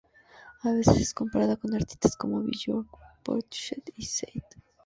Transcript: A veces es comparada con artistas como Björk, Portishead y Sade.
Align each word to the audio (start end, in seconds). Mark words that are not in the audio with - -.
A 0.63 0.71
veces 0.71 0.99
es 0.99 1.13
comparada 1.13 1.57
con 1.57 1.75
artistas 1.75 2.17
como 2.17 2.41
Björk, 2.41 2.87
Portishead 3.21 3.83
y 3.95 4.05
Sade. 4.07 4.43